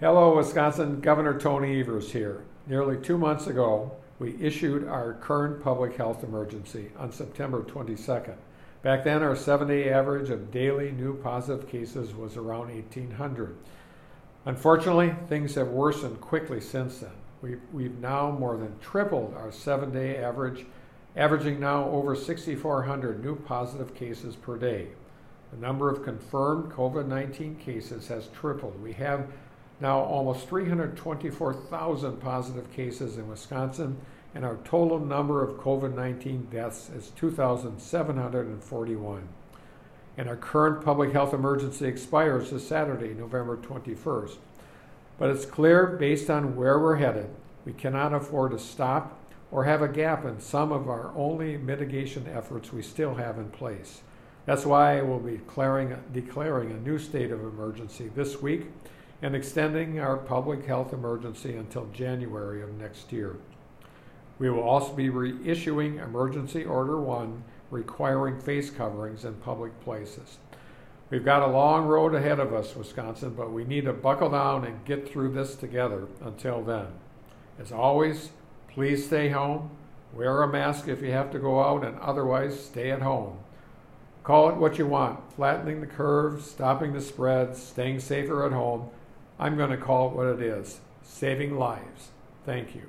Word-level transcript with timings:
Hello, 0.00 0.36
Wisconsin. 0.36 1.00
Governor 1.00 1.40
Tony 1.40 1.80
Evers 1.80 2.12
here. 2.12 2.44
Nearly 2.68 2.96
two 2.98 3.18
months 3.18 3.48
ago, 3.48 3.90
we 4.20 4.40
issued 4.40 4.86
our 4.86 5.14
current 5.14 5.60
public 5.60 5.96
health 5.96 6.22
emergency 6.22 6.92
on 6.96 7.10
September 7.10 7.64
22nd. 7.64 8.36
Back 8.82 9.02
then, 9.02 9.24
our 9.24 9.34
seven 9.34 9.66
day 9.66 9.90
average 9.90 10.30
of 10.30 10.52
daily 10.52 10.92
new 10.92 11.14
positive 11.14 11.68
cases 11.68 12.14
was 12.14 12.36
around 12.36 12.68
1,800. 12.68 13.56
Unfortunately, 14.44 15.16
things 15.28 15.56
have 15.56 15.66
worsened 15.66 16.20
quickly 16.20 16.60
since 16.60 17.00
then. 17.00 17.10
We've, 17.42 17.60
we've 17.72 17.98
now 17.98 18.30
more 18.30 18.56
than 18.56 18.78
tripled 18.78 19.34
our 19.34 19.50
seven 19.50 19.90
day 19.90 20.18
average, 20.18 20.64
averaging 21.16 21.58
now 21.58 21.86
over 21.90 22.14
6,400 22.14 23.24
new 23.24 23.34
positive 23.34 23.96
cases 23.96 24.36
per 24.36 24.58
day. 24.58 24.90
The 25.50 25.56
number 25.56 25.90
of 25.90 26.04
confirmed 26.04 26.70
COVID 26.70 27.08
19 27.08 27.56
cases 27.56 28.06
has 28.06 28.28
tripled. 28.28 28.80
We 28.80 28.92
have 28.92 29.26
now 29.80 30.00
almost 30.00 30.48
324,000 30.48 32.20
positive 32.20 32.72
cases 32.72 33.16
in 33.16 33.28
Wisconsin, 33.28 33.96
and 34.34 34.44
our 34.44 34.56
total 34.64 34.98
number 34.98 35.40
of 35.42 35.58
COVID 35.58 35.94
19 35.94 36.48
deaths 36.50 36.90
is 36.90 37.10
2,741. 37.10 39.28
And 40.16 40.28
our 40.28 40.36
current 40.36 40.84
public 40.84 41.12
health 41.12 41.32
emergency 41.32 41.86
expires 41.86 42.50
this 42.50 42.66
Saturday, 42.66 43.14
November 43.14 43.56
21st. 43.56 44.36
But 45.16 45.30
it's 45.30 45.46
clear, 45.46 45.86
based 45.86 46.28
on 46.28 46.56
where 46.56 46.76
we're 46.78 46.96
headed, 46.96 47.30
we 47.64 47.72
cannot 47.72 48.12
afford 48.12 48.50
to 48.52 48.58
stop 48.58 49.18
or 49.50 49.64
have 49.64 49.80
a 49.80 49.88
gap 49.88 50.24
in 50.24 50.38
some 50.40 50.72
of 50.72 50.88
our 50.88 51.12
only 51.16 51.56
mitigation 51.56 52.28
efforts 52.28 52.72
we 52.72 52.82
still 52.82 53.14
have 53.14 53.38
in 53.38 53.48
place. 53.50 54.02
That's 54.44 54.66
why 54.66 55.00
we'll 55.02 55.20
be 55.20 55.38
declaring, 55.38 55.96
declaring 56.12 56.70
a 56.70 56.80
new 56.80 56.98
state 56.98 57.30
of 57.30 57.40
emergency 57.40 58.10
this 58.14 58.42
week 58.42 58.66
and 59.20 59.34
extending 59.34 59.98
our 59.98 60.16
public 60.16 60.64
health 60.64 60.92
emergency 60.92 61.56
until 61.56 61.86
January 61.86 62.62
of 62.62 62.72
next 62.74 63.12
year. 63.12 63.36
We 64.38 64.50
will 64.50 64.62
also 64.62 64.92
be 64.92 65.08
reissuing 65.08 66.02
Emergency 66.02 66.64
Order 66.64 67.00
1 67.00 67.42
requiring 67.70 68.40
face 68.40 68.70
coverings 68.70 69.24
in 69.24 69.34
public 69.34 69.78
places. 69.80 70.38
We've 71.10 71.24
got 71.24 71.42
a 71.42 71.52
long 71.52 71.86
road 71.86 72.14
ahead 72.14 72.38
of 72.38 72.54
us, 72.54 72.76
Wisconsin, 72.76 73.34
but 73.34 73.52
we 73.52 73.64
need 73.64 73.84
to 73.84 73.92
buckle 73.92 74.30
down 74.30 74.64
and 74.64 74.84
get 74.84 75.08
through 75.08 75.32
this 75.32 75.56
together 75.56 76.06
until 76.22 76.62
then. 76.62 76.86
As 77.58 77.72
always, 77.72 78.30
please 78.68 79.06
stay 79.06 79.30
home, 79.30 79.70
wear 80.12 80.42
a 80.42 80.48
mask 80.48 80.86
if 80.86 81.02
you 81.02 81.10
have 81.10 81.30
to 81.32 81.38
go 81.38 81.62
out, 81.62 81.84
and 81.84 81.98
otherwise 81.98 82.62
stay 82.62 82.90
at 82.90 83.02
home. 83.02 83.38
Call 84.22 84.50
it 84.50 84.56
what 84.56 84.78
you 84.78 84.86
want 84.86 85.20
flattening 85.34 85.80
the 85.80 85.86
curve, 85.86 86.42
stopping 86.42 86.92
the 86.92 87.00
spread, 87.00 87.56
staying 87.56 88.00
safer 88.00 88.44
at 88.46 88.52
home 88.52 88.90
I'm 89.38 89.56
going 89.56 89.70
to 89.70 89.76
call 89.76 90.08
it 90.08 90.14
what 90.14 90.26
it 90.26 90.42
is 90.42 90.80
saving 91.02 91.58
lives. 91.58 92.08
Thank 92.44 92.74
you. 92.74 92.88